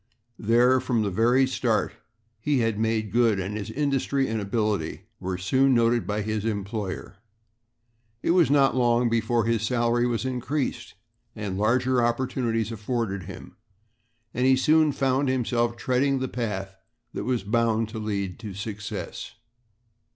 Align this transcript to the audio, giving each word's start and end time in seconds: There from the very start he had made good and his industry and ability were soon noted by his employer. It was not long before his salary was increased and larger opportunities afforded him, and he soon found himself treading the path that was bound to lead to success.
There 0.39 0.79
from 0.79 1.03
the 1.03 1.11
very 1.11 1.45
start 1.45 1.93
he 2.39 2.57
had 2.61 2.79
made 2.79 3.11
good 3.11 3.39
and 3.39 3.55
his 3.55 3.69
industry 3.69 4.27
and 4.27 4.41
ability 4.41 5.03
were 5.19 5.37
soon 5.37 5.75
noted 5.75 6.07
by 6.07 6.23
his 6.23 6.43
employer. 6.43 7.17
It 8.23 8.31
was 8.31 8.49
not 8.49 8.75
long 8.75 9.09
before 9.11 9.45
his 9.45 9.61
salary 9.61 10.07
was 10.07 10.25
increased 10.25 10.95
and 11.35 11.55
larger 11.55 12.03
opportunities 12.03 12.71
afforded 12.71 13.25
him, 13.25 13.57
and 14.33 14.47
he 14.47 14.55
soon 14.55 14.91
found 14.91 15.29
himself 15.29 15.77
treading 15.77 16.17
the 16.17 16.27
path 16.27 16.73
that 17.13 17.25
was 17.25 17.43
bound 17.43 17.87
to 17.89 17.99
lead 17.99 18.39
to 18.39 18.55
success. 18.55 19.35